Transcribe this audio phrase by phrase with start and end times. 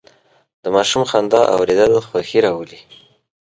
[0.63, 2.79] د ماشوم خندا اورېدل خوښي راولي.